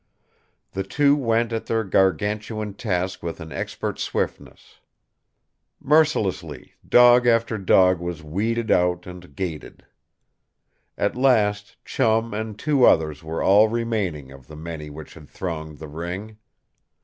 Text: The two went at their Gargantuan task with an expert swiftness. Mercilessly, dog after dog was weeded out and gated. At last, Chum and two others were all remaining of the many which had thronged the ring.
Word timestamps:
The 0.71 0.81
two 0.81 1.15
went 1.15 1.53
at 1.53 1.67
their 1.67 1.83
Gargantuan 1.83 2.73
task 2.73 3.21
with 3.21 3.39
an 3.39 3.51
expert 3.51 3.99
swiftness. 3.99 4.79
Mercilessly, 5.79 6.73
dog 6.89 7.27
after 7.27 7.59
dog 7.59 7.99
was 7.99 8.23
weeded 8.23 8.71
out 8.71 9.05
and 9.05 9.35
gated. 9.35 9.85
At 10.97 11.15
last, 11.15 11.77
Chum 11.85 12.33
and 12.33 12.57
two 12.57 12.83
others 12.83 13.23
were 13.23 13.43
all 13.43 13.67
remaining 13.67 14.31
of 14.31 14.47
the 14.47 14.55
many 14.55 14.89
which 14.89 15.13
had 15.13 15.29
thronged 15.29 15.77
the 15.77 15.87
ring. 15.87 16.37